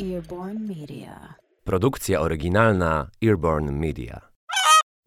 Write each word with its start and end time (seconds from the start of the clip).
Earborn 0.00 0.58
Media. 0.68 1.34
Produkcja 1.64 2.20
oryginalna 2.20 3.10
Earborn 3.24 3.70
Media. 3.70 4.20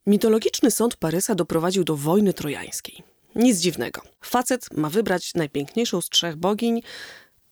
Mitologiczny 0.06 0.72
sąd 0.72 0.96
Parysa 0.96 1.36
doprowadził 1.36 1.84
do 1.84 1.96
wojny 1.96 2.34
trojańskiej. 2.34 3.04
Nic 3.36 3.60
dziwnego. 3.60 4.02
Facet 4.22 4.78
ma 4.78 4.90
wybrać 4.90 5.34
najpiękniejszą 5.36 6.02
z 6.02 6.10
trzech 6.10 6.36
bogiń, 6.36 6.82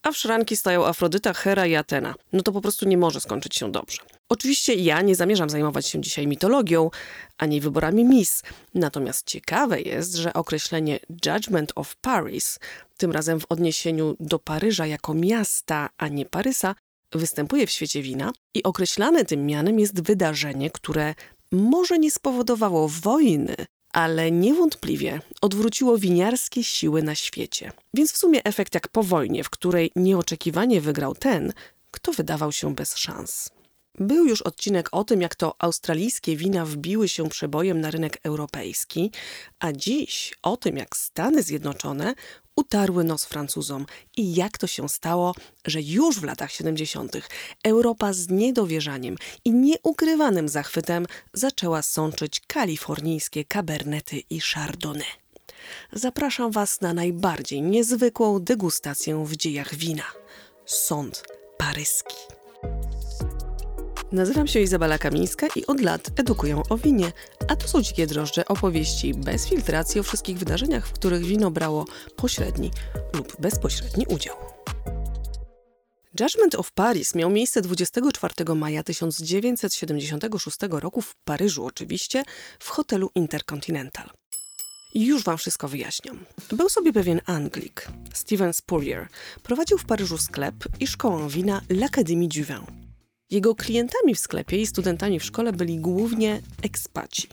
a 0.04 0.12
w 0.12 0.18
szranki 0.18 0.58
stają 0.58 0.86
Afrodyta, 0.86 1.34
Hera 1.34 1.66
i 1.66 1.76
Atena. 1.76 2.16
No 2.34 2.44
to 2.44 2.52
po 2.52 2.62
prostu 2.62 2.88
nie 2.88 2.98
może 2.98 3.22
skończyć 3.22 3.56
się 3.56 3.72
dobrze. 3.72 4.02
Oczywiście 4.30 4.74
ja 4.74 5.02
nie 5.02 5.16
zamierzam 5.16 5.50
zajmować 5.50 5.88
się 5.88 6.02
dzisiaj 6.02 6.28
mitologią, 6.28 6.90
ani 7.38 7.62
wyborami 7.62 8.06
Miss. 8.06 8.44
Natomiast 8.74 9.28
ciekawe 9.28 9.82
jest, 9.82 10.16
że 10.16 10.34
określenie 10.34 11.00
Judgment 11.26 11.72
of 11.76 11.96
Paris, 11.96 12.60
tym 12.98 13.12
razem 13.12 13.40
w 13.40 13.46
odniesieniu 13.50 14.16
do 14.20 14.40
Paryża 14.40 14.86
jako 14.88 15.14
miasta, 15.14 15.90
a 15.98 16.08
nie 16.08 16.26
Parysa, 16.26 16.76
występuje 17.12 17.68
w 17.68 17.72
świecie 17.72 18.02
wina 18.02 18.34
i 18.54 18.64
określane 18.64 19.26
tym 19.26 19.46
mianem 19.46 19.80
jest 19.80 20.02
wydarzenie, 20.02 20.70
które 20.70 21.16
może 21.52 22.00
nie 22.00 22.12
spowodowało 22.12 22.88
wojny, 22.88 23.56
ale 23.94 24.32
niewątpliwie 24.32 25.22
odwróciło 25.42 25.98
winiarskie 25.98 26.64
siły 26.64 27.04
na 27.04 27.16
świecie. 27.16 27.72
Więc 27.94 28.12
w 28.12 28.18
sumie 28.18 28.44
efekt 28.44 28.74
jak 28.74 28.88
po 28.88 29.04
wojnie, 29.04 29.44
w 29.44 29.50
której 29.50 29.92
nieoczekiwanie 29.96 30.82
wygrał 30.82 31.16
ten, 31.16 31.54
kto 31.92 32.12
wydawał 32.12 32.52
się 32.52 32.76
bez 32.76 32.96
szans. 32.98 33.50
Był 34.00 34.26
już 34.26 34.42
odcinek 34.42 34.90
o 34.92 35.04
tym, 35.04 35.22
jak 35.22 35.36
to 35.36 35.56
australijskie 35.60 36.36
wina 36.36 36.66
wbiły 36.66 37.10
się 37.10 37.30
przebojem 37.30 37.82
na 37.82 37.92
rynek 37.92 38.20
europejski, 38.24 39.12
a 39.60 39.72
dziś 39.72 40.34
o 40.42 40.58
tym, 40.58 40.78
jak 40.78 40.98
Stany 40.98 41.44
Zjednoczone 41.44 42.14
utarły 42.56 43.04
nos 43.04 43.26
Francuzom 43.26 43.86
i 44.18 44.36
jak 44.36 44.58
to 44.58 44.68
się 44.68 44.90
stało, 44.90 45.36
że 45.66 45.82
już 45.82 46.20
w 46.20 46.24
latach 46.24 46.52
70. 46.52 47.12
Europa 47.64 48.14
z 48.14 48.30
niedowierzaniem 48.30 49.16
i 49.46 49.52
nieukrywanym 49.52 50.50
zachwytem 50.50 51.06
zaczęła 51.34 51.82
sączyć 51.82 52.42
kalifornijskie 52.48 53.46
kabernety 53.46 54.22
i 54.30 54.40
chardonnay. 54.40 55.08
Zapraszam 55.94 56.52
Was 56.52 56.82
na 56.82 56.94
najbardziej 56.94 57.62
niezwykłą 57.62 58.40
degustację 58.40 59.26
w 59.26 59.36
dziejach 59.36 59.76
wina. 59.76 60.06
Sąd 60.66 61.24
paryski. 61.58 62.16
Nazywam 64.16 64.48
się 64.48 64.60
Izabela 64.60 64.98
Kamińska 64.98 65.48
i 65.56 65.66
od 65.66 65.82
lat 65.82 66.20
edukuję 66.20 66.62
o 66.70 66.78
winie, 66.78 67.12
a 67.48 67.56
to 67.56 67.68
są 67.68 67.82
Dzikie 67.82 68.08
Drożdże, 68.08 68.46
opowieści 68.46 69.14
bez 69.14 69.48
filtracji 69.48 70.00
o 70.00 70.04
wszystkich 70.04 70.38
wydarzeniach, 70.38 70.88
w 70.88 70.92
których 70.92 71.26
wino 71.26 71.52
brało 71.52 71.86
pośredni 72.16 72.72
lub 73.14 73.42
bezpośredni 73.42 74.06
udział. 74.08 74.36
Judgment 76.20 76.56
of 76.56 76.72
Paris 76.72 77.16
miał 77.16 77.30
miejsce 77.30 77.62
24 77.62 78.34
maja 78.56 78.84
1976 78.84 80.58
roku 80.70 81.02
w 81.02 81.16
Paryżu 81.16 81.66
oczywiście, 81.66 82.24
w 82.60 82.70
hotelu 82.70 83.12
Intercontinental. 83.16 84.10
I 84.94 85.06
już 85.06 85.24
wam 85.24 85.38
wszystko 85.38 85.68
wyjaśniam. 85.68 86.26
Był 86.52 86.70
sobie 86.70 86.94
pewien 86.94 87.22
Anglik, 87.26 87.88
Steven 88.14 88.54
Spurrier. 88.54 89.08
Prowadził 89.44 89.78
w 89.78 89.86
Paryżu 89.86 90.18
sklep 90.18 90.56
i 90.80 90.88
szkołę 90.88 91.30
wina 91.30 91.62
L'Académie 91.70 92.28
du 92.28 92.44
Vin. 92.44 92.85
Jego 93.32 93.56
klientami 93.56 94.16
w 94.16 94.20
sklepie 94.20 94.58
i 94.62 94.68
studentami 94.68 95.20
w 95.20 95.24
szkole 95.24 95.54
byli 95.54 95.80
głównie 95.80 96.42
ekspaci. 96.62 97.28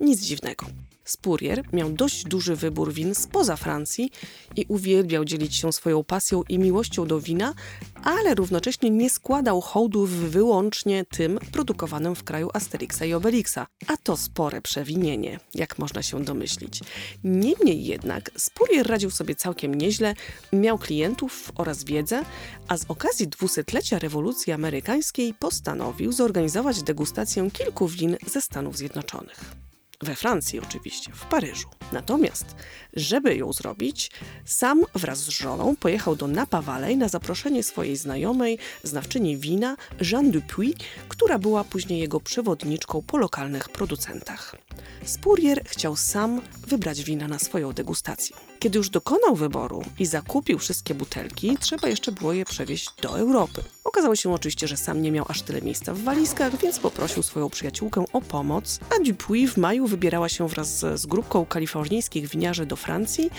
Nic 0.00 0.20
dziwnego. 0.20 0.66
Spurrier 1.10 1.62
miał 1.72 1.90
dość 1.90 2.24
duży 2.24 2.56
wybór 2.56 2.92
win 2.92 3.14
spoza 3.14 3.56
Francji 3.56 4.10
i 4.56 4.64
uwielbiał 4.68 5.24
dzielić 5.24 5.56
się 5.56 5.72
swoją 5.72 6.04
pasją 6.04 6.42
i 6.48 6.58
miłością 6.58 7.06
do 7.06 7.20
wina, 7.20 7.54
ale 8.02 8.34
równocześnie 8.34 8.90
nie 8.90 9.10
składał 9.10 9.60
hołdów 9.60 10.10
wyłącznie 10.10 11.04
tym 11.04 11.38
produkowanym 11.52 12.14
w 12.14 12.24
kraju 12.24 12.50
Asterixa 12.54 13.04
i 13.04 13.14
Obelixa, 13.14 13.66
a 13.86 13.96
to 13.96 14.16
spore 14.16 14.62
przewinienie, 14.62 15.40
jak 15.54 15.78
można 15.78 16.02
się 16.02 16.24
domyślić. 16.24 16.80
Niemniej 17.24 17.84
jednak 17.84 18.30
Spurrier 18.36 18.86
radził 18.86 19.10
sobie 19.10 19.34
całkiem 19.34 19.74
nieźle, 19.74 20.14
miał 20.52 20.78
klientów 20.78 21.52
oraz 21.54 21.84
wiedzę, 21.84 22.22
a 22.68 22.76
z 22.76 22.84
okazji 22.88 23.28
dwusetlecia 23.28 23.98
rewolucji 23.98 24.52
amerykańskiej 24.52 25.34
postanowił 25.34 26.12
zorganizować 26.12 26.82
degustację 26.82 27.50
kilku 27.50 27.88
win 27.88 28.16
ze 28.26 28.40
Stanów 28.40 28.76
Zjednoczonych. 28.76 29.67
We 30.00 30.14
Francji 30.14 30.60
oczywiście, 30.60 31.12
w 31.14 31.24
Paryżu. 31.24 31.68
Natomiast, 31.92 32.56
żeby 32.92 33.36
ją 33.36 33.52
zrobić, 33.52 34.10
sam 34.44 34.84
wraz 34.94 35.18
z 35.18 35.28
żoną 35.28 35.76
pojechał 35.76 36.16
do 36.16 36.26
Napa 36.26 36.62
Valley 36.62 36.96
na 36.96 37.08
zaproszenie 37.08 37.62
swojej 37.62 37.96
znajomej, 37.96 38.58
znawczyni 38.82 39.36
wina 39.36 39.76
Jeanne 40.12 40.30
Dupuy, 40.30 40.72
która 41.08 41.38
była 41.38 41.64
później 41.64 42.00
jego 42.00 42.20
przewodniczką 42.20 43.02
po 43.02 43.16
lokalnych 43.18 43.68
producentach. 43.68 44.56
Spurrier 45.04 45.64
chciał 45.64 45.96
sam 45.96 46.40
wybrać 46.66 47.02
wina 47.02 47.28
na 47.28 47.38
swoją 47.38 47.72
degustację. 47.72 48.36
Kiedy 48.58 48.78
już 48.78 48.90
dokonał 48.90 49.36
wyboru 49.36 49.84
i 49.98 50.06
zakupił 50.06 50.58
wszystkie 50.58 50.94
butelki, 50.94 51.56
trzeba 51.60 51.88
jeszcze 51.88 52.12
było 52.12 52.32
je 52.32 52.44
przewieźć 52.44 52.90
do 53.02 53.18
Europy. 53.18 53.62
Okazało 53.84 54.16
się 54.16 54.32
oczywiście, 54.32 54.68
że 54.68 54.76
sam 54.76 55.02
nie 55.02 55.12
miał 55.12 55.24
aż 55.28 55.42
tyle 55.42 55.62
miejsca 55.62 55.94
w 55.94 55.98
walizkach, 55.98 56.60
więc 56.60 56.78
poprosił 56.78 57.22
swoją 57.22 57.50
przyjaciółkę 57.50 58.04
o 58.12 58.20
pomoc, 58.20 58.80
a 58.96 59.04
Dupuy 59.04 59.48
w 59.48 59.56
maju 59.56 59.86
wybierała 59.86 60.28
się 60.28 60.48
wraz 60.48 60.78
z, 60.78 61.06
grupką 61.06 61.46
kalifornijskich 61.46 62.28
winiarzy 62.28 62.66
do 62.66 62.76
Francji, 62.76 63.30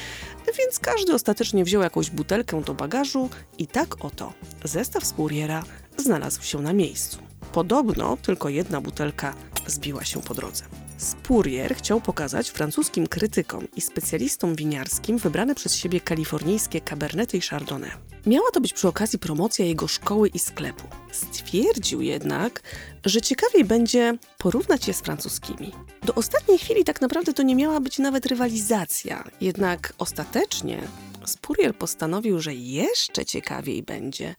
więc 0.57 0.79
każdy 0.79 1.13
ostatecznie 1.13 1.63
wziął 1.63 1.81
jakąś 1.81 2.09
butelkę 2.09 2.61
do 2.61 2.73
bagażu 2.73 3.29
i 3.57 3.67
tak 3.67 4.05
oto 4.05 4.33
zestaw 4.63 5.05
Spurriera 5.05 5.63
znalazł 5.97 6.41
się 6.43 6.61
na 6.61 6.73
miejscu. 6.73 7.17
Podobno 7.53 8.17
tylko 8.17 8.49
jedna 8.49 8.81
butelka 8.81 9.33
zbiła 9.67 10.05
się 10.05 10.21
po 10.21 10.33
drodze. 10.33 10.63
Spurrier 10.99 11.75
chciał 11.75 12.01
pokazać 12.01 12.49
francuskim 12.49 13.07
krytykom 13.07 13.67
i 13.75 13.81
specjalistom 13.81 14.55
winiarskim 14.55 15.17
wybrane 15.17 15.55
przez 15.55 15.75
siebie 15.75 16.01
kalifornijskie 16.01 16.81
Cabernety 16.81 17.37
i 17.37 17.41
Chardonnay. 17.41 17.91
Miała 18.25 18.51
to 18.53 18.61
być 18.61 18.73
przy 18.73 18.87
okazji 18.87 19.19
promocja 19.19 19.65
jego 19.65 19.87
szkoły 19.87 20.27
i 20.27 20.39
sklepu. 20.39 20.87
Stwierdził 21.11 22.01
jednak, 22.01 22.61
że 23.05 23.21
ciekawiej 23.21 23.65
będzie 23.65 24.17
porównać 24.37 24.87
je 24.87 24.93
z 24.93 25.01
francuskimi. 25.01 25.71
Do 26.03 26.15
ostatniej 26.15 26.57
chwili 26.57 26.83
tak 26.83 27.01
naprawdę 27.01 27.33
to 27.33 27.43
nie 27.43 27.55
miała 27.55 27.79
być 27.79 27.99
nawet 27.99 28.25
rywalizacja, 28.25 29.23
jednak 29.41 29.93
ostatecznie 29.97 30.81
Spurrier 31.25 31.75
postanowił, 31.75 32.41
że 32.41 32.53
jeszcze 32.53 33.25
ciekawiej 33.25 33.83
będzie, 33.83 34.35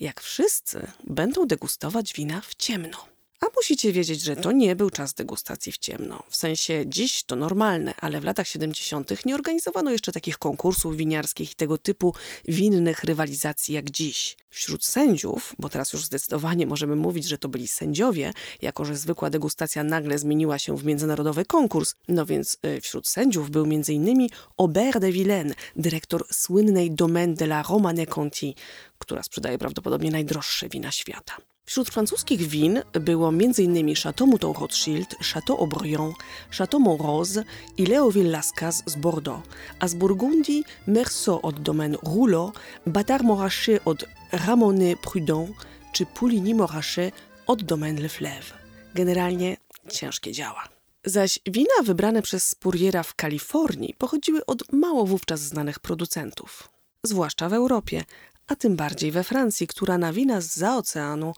jak 0.00 0.20
wszyscy 0.20 0.86
będą 1.04 1.46
degustować 1.46 2.12
wina 2.12 2.40
w 2.40 2.54
ciemno. 2.54 3.13
A 3.40 3.46
musicie 3.56 3.92
wiedzieć, 3.92 4.20
że 4.20 4.36
to 4.36 4.52
nie 4.52 4.76
był 4.76 4.90
czas 4.90 5.14
degustacji 5.14 5.72
w 5.72 5.78
ciemno. 5.78 6.22
W 6.28 6.36
sensie 6.36 6.84
dziś 6.86 7.22
to 7.22 7.36
normalne, 7.36 7.94
ale 8.00 8.20
w 8.20 8.24
latach 8.24 8.48
70. 8.48 9.26
nie 9.26 9.34
organizowano 9.34 9.90
jeszcze 9.90 10.12
takich 10.12 10.38
konkursów 10.38 10.96
winiarskich 10.96 11.52
i 11.52 11.54
tego 11.54 11.78
typu 11.78 12.14
winnych 12.48 13.04
rywalizacji 13.04 13.74
jak 13.74 13.90
dziś. 13.90 14.36
Wśród 14.50 14.84
sędziów, 14.84 15.54
bo 15.58 15.68
teraz 15.68 15.92
już 15.92 16.04
zdecydowanie 16.04 16.66
możemy 16.66 16.96
mówić, 16.96 17.24
że 17.24 17.38
to 17.38 17.48
byli 17.48 17.68
sędziowie, 17.68 18.32
jako 18.62 18.84
że 18.84 18.96
zwykła 18.96 19.30
degustacja 19.30 19.84
nagle 19.84 20.18
zmieniła 20.18 20.58
się 20.58 20.76
w 20.76 20.84
międzynarodowy 20.84 21.44
konkurs, 21.44 21.94
no 22.08 22.26
więc 22.26 22.58
y, 22.66 22.80
wśród 22.80 23.08
sędziów 23.08 23.50
był 23.50 23.64
m.in. 23.64 24.28
Aubert 24.56 24.98
de 24.98 25.12
Villaine, 25.12 25.54
dyrektor 25.76 26.26
słynnej 26.30 26.90
Domaine 26.90 27.34
de 27.34 27.44
la 27.44 27.62
Romane 27.62 28.06
Conti, 28.06 28.54
która 28.98 29.22
sprzedaje 29.22 29.58
prawdopodobnie 29.58 30.10
najdroższe 30.10 30.68
wina 30.68 30.90
świata. 30.90 31.53
Wśród 31.66 31.90
francuskich 31.90 32.40
win 32.40 32.82
było 32.92 33.28
m.in. 33.28 33.94
Chateau 33.94 34.26
Mouton 34.26 34.52
Rothschild, 34.52 35.16
Chateau 35.20 35.58
Aubryon, 35.60 36.12
Chateau 36.50 36.80
Montrose 36.80 37.44
i 37.76 37.86
Léoville 37.86 38.30
Lascaz 38.30 38.82
z 38.86 38.96
Bordeaux, 38.96 39.42
a 39.80 39.88
z 39.88 39.94
Burgundii 39.94 40.64
Merceau 40.86 41.40
od 41.42 41.62
domen 41.62 41.96
Rouleau, 42.02 42.52
Batard 42.86 43.24
Montrachet 43.24 43.82
od 43.84 44.04
Ramonet 44.32 45.00
Prudent 45.00 45.50
czy 45.92 46.06
Pouligny 46.06 46.54
Montrachet 46.54 47.14
od 47.46 47.62
domen 47.62 48.02
Le 48.02 48.08
Fleuve. 48.08 48.52
Generalnie 48.94 49.56
ciężkie 49.92 50.32
działa. 50.32 50.68
Zaś 51.04 51.38
wina 51.46 51.82
wybrane 51.84 52.22
przez 52.22 52.48
Spurriera 52.48 53.02
w 53.02 53.14
Kalifornii 53.14 53.94
pochodziły 53.98 54.46
od 54.46 54.72
mało 54.72 55.06
wówczas 55.06 55.40
znanych 55.40 55.80
producentów, 55.80 56.68
zwłaszcza 57.02 57.48
w 57.48 57.52
Europie, 57.52 58.04
a 58.46 58.56
tym 58.56 58.76
bardziej 58.76 59.10
we 59.10 59.24
Francji, 59.24 59.66
która 59.66 59.98
na 59.98 60.12
wina 60.12 60.40
z 60.40 60.62
oceanu 60.62 61.34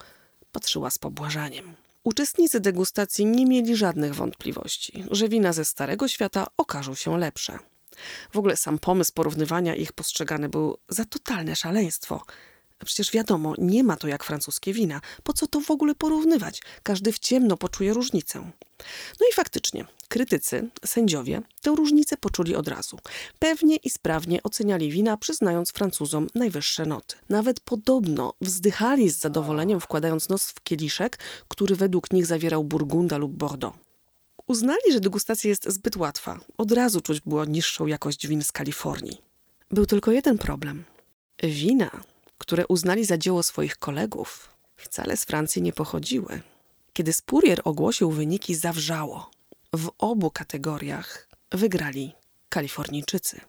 patrzyła 0.56 0.90
z 0.90 0.98
pobłażaniem. 0.98 1.74
Uczestnicy 2.04 2.60
degustacji 2.60 3.26
nie 3.26 3.46
mieli 3.46 3.76
żadnych 3.76 4.14
wątpliwości, 4.14 5.04
że 5.10 5.28
wina 5.28 5.52
ze 5.52 5.64
Starego 5.64 6.08
Świata 6.08 6.46
okażą 6.56 6.94
się 6.94 7.18
lepsze. 7.18 7.58
W 8.32 8.38
ogóle 8.38 8.56
sam 8.56 8.78
pomysł 8.78 9.12
porównywania 9.14 9.74
ich 9.74 9.92
postrzegany 9.92 10.48
był 10.48 10.78
za 10.88 11.04
totalne 11.04 11.56
szaleństwo. 11.56 12.24
Przecież 12.84 13.12
wiadomo, 13.12 13.54
nie 13.58 13.84
ma 13.84 13.96
to 13.96 14.08
jak 14.08 14.24
francuskie 14.24 14.72
wina. 14.72 15.00
Po 15.22 15.32
co 15.32 15.46
to 15.46 15.60
w 15.60 15.70
ogóle 15.70 15.94
porównywać? 15.94 16.62
Każdy 16.82 17.12
w 17.12 17.18
ciemno 17.18 17.56
poczuje 17.56 17.92
różnicę. 17.92 18.38
No 19.20 19.26
i 19.30 19.34
faktycznie, 19.34 19.84
Krytycy, 20.06 20.68
sędziowie 20.84 21.42
tę 21.62 21.70
różnicę 21.70 22.16
poczuli 22.16 22.54
od 22.54 22.68
razu. 22.68 22.98
Pewnie 23.38 23.76
i 23.76 23.90
sprawnie 23.90 24.42
oceniali 24.42 24.90
wina, 24.90 25.16
przyznając 25.16 25.70
Francuzom 25.70 26.26
najwyższe 26.34 26.86
noty. 26.86 27.16
Nawet 27.28 27.60
podobno 27.60 28.34
wzdychali 28.40 29.10
z 29.10 29.18
zadowoleniem, 29.18 29.80
wkładając 29.80 30.28
nos 30.28 30.50
w 30.50 30.62
kieliszek, 30.62 31.18
który 31.48 31.76
według 31.76 32.12
nich 32.12 32.26
zawierał 32.26 32.64
Burgunda 32.64 33.16
lub 33.16 33.32
Bordeaux. 33.32 33.78
Uznali, 34.46 34.92
że 34.92 35.00
degustacja 35.00 35.50
jest 35.50 35.68
zbyt 35.72 35.96
łatwa. 35.96 36.40
Od 36.58 36.72
razu 36.72 37.00
czuć 37.00 37.20
było 37.20 37.44
niższą 37.44 37.86
jakość 37.86 38.26
win 38.26 38.44
z 38.44 38.52
Kalifornii. 38.52 39.20
Był 39.70 39.86
tylko 39.86 40.12
jeden 40.12 40.38
problem. 40.38 40.84
Wina, 41.42 41.90
które 42.38 42.66
uznali 42.66 43.04
za 43.04 43.18
dzieło 43.18 43.42
swoich 43.42 43.76
kolegów, 43.76 44.48
wcale 44.76 45.16
z 45.16 45.24
Francji 45.24 45.62
nie 45.62 45.72
pochodziły. 45.72 46.40
Kiedy 46.92 47.12
Spurrier 47.12 47.60
ogłosił 47.64 48.10
wyniki, 48.10 48.54
zawrzało. 48.54 49.30
W 49.76 49.90
obu 49.98 50.30
kategoriach 50.30 51.28
wygrali 51.52 52.12
Kalifornijczycy. 52.48 53.40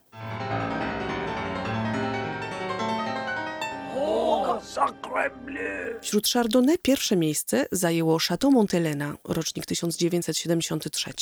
Wśród 6.02 6.28
Chardonnay 6.28 6.78
pierwsze 6.78 7.16
miejsce 7.16 7.66
zajęło 7.72 8.20
Chateau 8.20 8.52
Montelena, 8.52 9.18
rocznik 9.24 9.66
1973. 9.66 11.14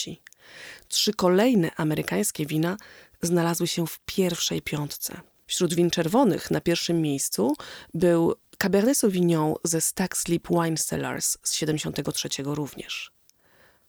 Trzy 0.87 1.13
kolejne 1.13 1.71
amerykańskie 1.75 2.45
wina 2.45 2.77
znalazły 3.21 3.67
się 3.67 3.87
w 3.87 3.99
pierwszej 4.05 4.61
piątce. 4.61 5.21
Wśród 5.47 5.73
win 5.73 5.89
czerwonych 5.89 6.51
na 6.51 6.61
pierwszym 6.61 7.01
miejscu 7.01 7.53
był 7.93 8.35
Cabernet 8.57 8.97
Sauvignon 8.97 9.53
ze 9.63 9.81
Stack 9.81 10.17
Sleep 10.17 10.47
Wine 10.49 10.77
Cellars 10.77 11.37
z 11.43 11.53
73 11.53 12.29
również. 12.43 13.14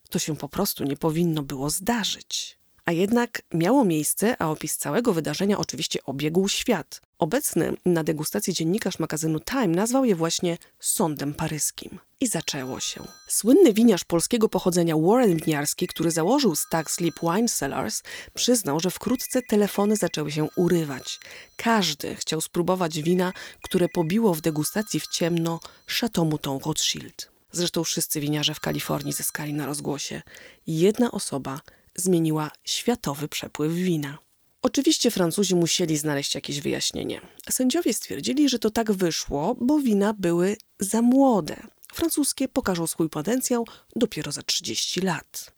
To 0.09 0.19
się 0.19 0.35
po 0.35 0.49
prostu 0.49 0.83
nie 0.83 0.97
powinno 0.97 1.43
było 1.43 1.69
zdarzyć. 1.69 2.57
A 2.85 2.91
jednak 2.91 3.41
miało 3.53 3.85
miejsce, 3.85 4.41
a 4.41 4.49
opis 4.49 4.77
całego 4.77 5.13
wydarzenia 5.13 5.57
oczywiście 5.57 5.99
obiegł 6.03 6.47
świat. 6.47 7.01
Obecny 7.19 7.73
na 7.85 8.03
degustacji 8.03 8.53
dziennikarz 8.53 8.99
magazynu 8.99 9.39
Time 9.39 9.67
nazwał 9.67 10.05
je 10.05 10.15
właśnie 10.15 10.57
sądem 10.79 11.33
paryskim. 11.33 11.99
I 12.19 12.27
zaczęło 12.27 12.79
się. 12.79 13.03
Słynny 13.27 13.73
winiarz 13.73 14.03
polskiego 14.03 14.49
pochodzenia 14.49 14.95
Warren 14.97 15.37
Winiarski, 15.37 15.87
który 15.87 16.11
założył 16.11 16.55
Stack 16.55 16.91
Sleep 16.91 17.15
Wine 17.21 17.47
Cellars, 17.47 18.03
przyznał, 18.33 18.79
że 18.79 18.91
wkrótce 18.91 19.41
telefony 19.41 19.95
zaczęły 19.95 20.31
się 20.31 20.47
urywać. 20.55 21.19
Każdy 21.57 22.15
chciał 22.15 22.41
spróbować 22.41 23.01
wina, 23.01 23.33
które 23.61 23.89
pobiło 23.89 24.33
w 24.33 24.41
degustacji 24.41 24.99
w 24.99 25.07
ciemno 25.07 25.59
Chateau 25.87 26.25
Mouton 26.25 26.59
Rothschild. 26.65 27.36
Zresztą 27.51 27.83
wszyscy 27.83 28.19
winiarze 28.19 28.53
w 28.53 28.59
Kalifornii 28.59 29.13
zyskali 29.13 29.53
na 29.53 29.65
rozgłosie. 29.65 30.21
Jedna 30.67 31.11
osoba 31.11 31.61
zmieniła 31.95 32.51
światowy 32.63 33.27
przepływ 33.27 33.73
wina. 33.73 34.17
Oczywiście 34.61 35.11
Francuzi 35.11 35.55
musieli 35.55 35.97
znaleźć 35.97 36.35
jakieś 36.35 36.61
wyjaśnienie. 36.61 37.21
Sędziowie 37.49 37.93
stwierdzili, 37.93 38.49
że 38.49 38.59
to 38.59 38.69
tak 38.69 38.91
wyszło, 38.91 39.55
bo 39.61 39.79
wina 39.79 40.13
były 40.13 40.57
za 40.79 41.01
młode. 41.01 41.55
Francuskie 41.93 42.47
pokażą 42.47 42.87
swój 42.87 43.09
potencjał 43.09 43.67
dopiero 43.95 44.31
za 44.31 44.41
30 44.41 45.01
lat. 45.01 45.51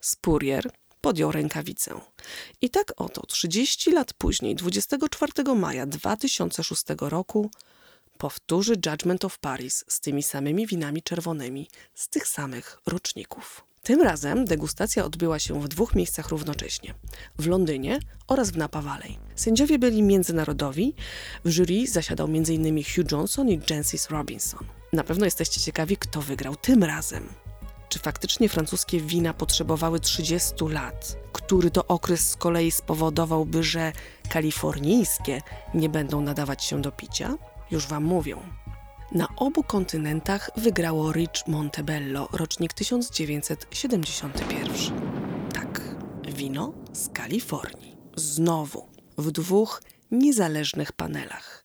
Spurrier 0.00 0.70
podjął 1.00 1.32
rękawicę. 1.32 2.00
I 2.60 2.70
tak 2.70 2.92
oto 2.96 3.26
30 3.26 3.90
lat 3.90 4.12
później, 4.12 4.54
24 4.54 5.54
maja 5.54 5.86
2006 5.86 6.82
roku, 7.00 7.50
powtórzy 8.18 8.74
Judgment 8.86 9.24
of 9.24 9.38
Paris 9.38 9.84
z 9.88 10.00
tymi 10.00 10.22
samymi 10.22 10.66
winami 10.66 11.02
czerwonymi 11.02 11.68
z 11.94 12.08
tych 12.08 12.28
samych 12.28 12.78
roczników. 12.86 13.64
Tym 13.82 14.02
razem 14.02 14.44
degustacja 14.44 15.04
odbyła 15.04 15.38
się 15.38 15.60
w 15.60 15.68
dwóch 15.68 15.94
miejscach 15.94 16.28
równocześnie 16.28 16.94
w 17.38 17.46
Londynie 17.46 17.98
oraz 18.26 18.50
w 18.50 18.56
Napa 18.56 18.82
Valley. 18.82 19.18
Sędziowie 19.34 19.78
byli 19.78 20.02
międzynarodowi, 20.02 20.94
w 21.44 21.50
jury 21.50 21.86
zasiadał 21.86 22.26
m.in. 22.26 22.84
Hugh 22.84 23.12
Johnson 23.12 23.48
i 23.48 23.60
Jancis 23.70 24.10
Robinson. 24.10 24.60
Na 24.92 25.04
pewno 25.04 25.24
jesteście 25.24 25.60
ciekawi, 25.60 25.96
kto 25.96 26.22
wygrał 26.22 26.56
tym 26.56 26.84
razem. 26.84 27.28
Czy 27.88 27.98
faktycznie 27.98 28.48
francuskie 28.48 29.00
wina 29.00 29.34
potrzebowały 29.34 30.00
30 30.00 30.54
lat, 30.68 31.16
który 31.32 31.70
to 31.70 31.86
okres 31.86 32.30
z 32.30 32.36
kolei 32.36 32.70
spowodowałby, 32.70 33.62
że 33.62 33.92
kalifornijskie 34.28 35.42
nie 35.74 35.88
będą 35.88 36.20
nadawać 36.20 36.64
się 36.64 36.82
do 36.82 36.92
picia? 36.92 37.34
Już 37.70 37.86
wam 37.86 38.04
mówią. 38.04 38.42
Na 39.12 39.28
obu 39.36 39.62
kontynentach 39.62 40.50
wygrało 40.56 41.12
Rich 41.12 41.46
Montebello, 41.46 42.28
rocznik 42.32 42.72
1971. 42.72 44.50
Tak, 45.54 45.96
wino 46.34 46.72
z 46.92 47.08
Kalifornii. 47.08 47.96
Znowu 48.16 48.88
w 49.18 49.30
dwóch 49.30 49.82
niezależnych 50.10 50.92
panelach. 50.92 51.64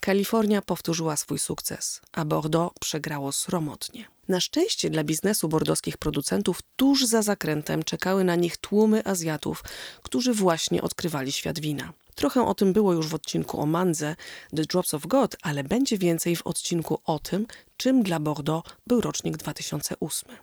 Kalifornia 0.00 0.62
powtórzyła 0.62 1.16
swój 1.16 1.38
sukces, 1.38 2.00
a 2.12 2.24
Bordeaux 2.24 2.74
przegrało 2.80 3.32
sromotnie. 3.32 4.04
Na 4.28 4.40
szczęście 4.40 4.90
dla 4.90 5.04
biznesu 5.04 5.48
bordowskich 5.48 5.96
producentów 5.98 6.58
tuż 6.76 7.06
za 7.06 7.22
zakrętem 7.22 7.82
czekały 7.82 8.24
na 8.24 8.36
nich 8.36 8.56
tłumy 8.56 9.04
Azjatów, 9.04 9.64
którzy 10.02 10.34
właśnie 10.34 10.82
odkrywali 10.82 11.32
świat 11.32 11.60
wina. 11.60 11.92
Trochę 12.20 12.46
o 12.46 12.54
tym 12.54 12.72
było 12.72 12.92
już 12.92 13.06
w 13.06 13.14
odcinku 13.14 13.60
o 13.60 13.66
Mandze 13.66 14.16
The 14.56 14.62
Drops 14.62 14.94
of 14.94 15.06
God, 15.06 15.36
ale 15.42 15.64
będzie 15.64 15.98
więcej 15.98 16.36
w 16.36 16.46
odcinku 16.46 16.98
o 17.04 17.18
tym, 17.18 17.46
czym 17.76 18.02
dla 18.02 18.20
Bordeaux 18.20 18.70
był 18.86 19.00
rocznik 19.00 19.36
2008. 19.36 20.36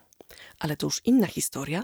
Ale 0.60 0.78
to 0.78 0.88
już 0.88 1.02
inna 1.06 1.28
historia 1.28 1.84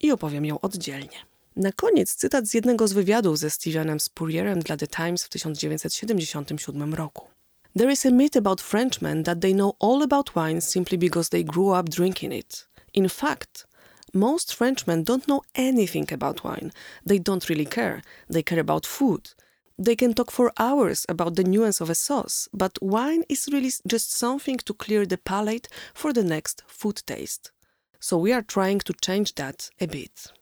i 0.00 0.12
opowiem 0.12 0.44
ją 0.44 0.60
oddzielnie. 0.60 1.18
Na 1.56 1.72
koniec 1.72 2.14
cytat 2.14 2.46
z 2.46 2.54
jednego 2.54 2.88
z 2.88 2.92
wywiadów 2.92 3.38
ze 3.38 3.50
Stevenem 3.50 4.00
Spurrierem 4.00 4.60
dla 4.60 4.76
The 4.76 4.86
Times 4.86 5.24
w 5.24 5.28
1977 5.28 6.94
roku. 6.94 7.26
There 7.78 7.92
is 7.92 8.06
a 8.06 8.10
myth 8.10 8.36
about 8.36 8.60
Frenchmen 8.60 9.24
that 9.24 9.40
they 9.40 9.54
know 9.54 9.76
all 9.80 10.02
about 10.02 10.30
wine 10.36 10.60
simply 10.60 10.98
because 10.98 11.30
they 11.30 11.44
grew 11.44 11.80
up 11.80 11.88
drinking 11.88 12.34
it. 12.34 12.68
In 12.94 13.08
fact, 13.08 13.66
most 14.12 14.54
Frenchmen 14.54 15.04
don't 15.04 15.26
know 15.26 15.42
anything 15.54 16.12
about 16.12 16.44
wine. 16.44 16.72
They 17.06 17.18
don't 17.18 17.48
really 17.48 17.66
care. 17.66 18.02
They 18.28 18.42
care 18.42 18.60
about 18.60 18.86
food. 18.86 19.30
They 19.78 19.96
can 19.96 20.12
talk 20.14 20.30
for 20.30 20.52
hours 20.58 21.06
about 21.08 21.36
the 21.36 21.44
nuance 21.44 21.80
of 21.80 21.90
a 21.90 21.94
sauce, 21.94 22.48
but 22.52 22.78
wine 22.82 23.24
is 23.28 23.48
really 23.48 23.72
just 23.86 24.12
something 24.12 24.58
to 24.58 24.74
clear 24.74 25.06
the 25.06 25.16
palate 25.16 25.68
for 25.94 26.12
the 26.12 26.22
next 26.22 26.64
food 26.66 27.02
taste. 27.06 27.52
So 27.98 28.18
we 28.18 28.32
are 28.32 28.42
trying 28.42 28.80
to 28.80 28.92
change 29.06 29.34
that 29.34 29.70
a 29.80 29.86
bit. 29.86 30.32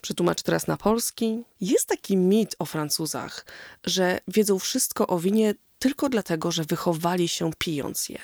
Przetłumaczę 0.00 0.42
teraz 0.42 0.66
na 0.66 0.76
polski. 0.76 1.44
Jest 1.60 1.88
taki 1.88 2.16
mit 2.16 2.56
o 2.58 2.64
Francuzach, 2.64 3.46
że 3.84 4.20
wiedzą 4.28 4.58
wszystko 4.58 5.06
o 5.06 5.18
winie 5.18 5.54
tylko 5.78 6.08
dlatego, 6.08 6.52
że 6.52 6.64
wychowali 6.64 7.28
się 7.28 7.50
pijąc 7.58 8.08
je. 8.08 8.18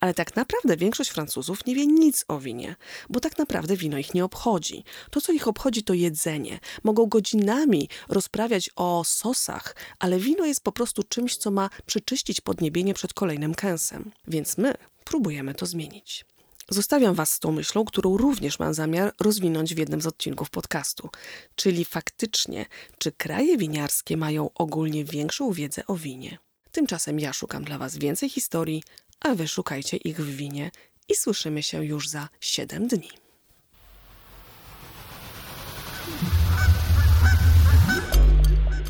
Ale 0.00 0.14
tak 0.14 0.36
naprawdę 0.36 0.76
większość 0.76 1.10
Francuzów 1.10 1.66
nie 1.66 1.74
wie 1.74 1.86
nic 1.86 2.24
o 2.28 2.38
winie, 2.38 2.76
bo 3.08 3.20
tak 3.20 3.38
naprawdę 3.38 3.76
wino 3.76 3.98
ich 3.98 4.14
nie 4.14 4.24
obchodzi. 4.24 4.84
To, 5.10 5.20
co 5.20 5.32
ich 5.32 5.48
obchodzi, 5.48 5.82
to 5.82 5.94
jedzenie. 5.94 6.60
Mogą 6.84 7.06
godzinami 7.06 7.88
rozprawiać 8.08 8.70
o 8.76 9.04
sosach, 9.04 9.76
ale 9.98 10.18
wino 10.18 10.44
jest 10.44 10.64
po 10.64 10.72
prostu 10.72 11.02
czymś, 11.02 11.36
co 11.36 11.50
ma 11.50 11.70
przeczyścić 11.86 12.40
podniebienie 12.40 12.94
przed 12.94 13.14
kolejnym 13.14 13.54
kęsem. 13.54 14.10
Więc 14.26 14.58
my 14.58 14.74
próbujemy 15.04 15.54
to 15.54 15.66
zmienić. 15.66 16.24
Zostawiam 16.68 17.14
Was 17.14 17.30
z 17.30 17.38
tą 17.38 17.52
myślą, 17.52 17.84
którą 17.84 18.16
również 18.16 18.58
mam 18.58 18.74
zamiar 18.74 19.12
rozwinąć 19.20 19.74
w 19.74 19.78
jednym 19.78 20.00
z 20.00 20.06
odcinków 20.06 20.50
podcastu. 20.50 21.10
Czyli 21.54 21.84
faktycznie, 21.84 22.66
czy 22.98 23.12
kraje 23.12 23.56
winiarskie 23.56 24.16
mają 24.16 24.50
ogólnie 24.54 25.04
większą 25.04 25.52
wiedzę 25.52 25.86
o 25.86 25.96
winie? 25.96 26.38
Tymczasem 26.72 27.20
ja 27.20 27.32
szukam 27.32 27.64
dla 27.64 27.78
Was 27.78 27.96
więcej 27.96 28.28
historii, 28.28 28.82
a 29.20 29.34
Wy 29.34 29.48
szukajcie 29.48 29.96
ich 29.96 30.20
w 30.20 30.36
winie 30.36 30.70
i 31.08 31.14
słyszymy 31.14 31.62
się 31.62 31.84
już 31.84 32.08
za 32.08 32.28
7 32.40 32.88
dni. 32.88 33.10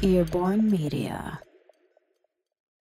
Earborn 0.02 0.70
Media. 0.70 1.49